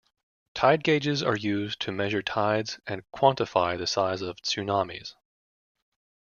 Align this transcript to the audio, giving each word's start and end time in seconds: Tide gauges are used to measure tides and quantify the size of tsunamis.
Tide 0.55 0.83
gauges 0.83 1.21
are 1.21 1.35
used 1.37 1.79
to 1.81 1.91
measure 1.91 2.23
tides 2.23 2.79
and 2.87 3.03
quantify 3.11 3.77
the 3.77 3.85
size 3.85 4.23
of 4.23 4.37
tsunamis. 4.37 5.13